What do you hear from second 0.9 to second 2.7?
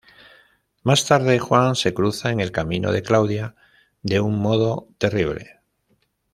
tarde, Juan se cruza en el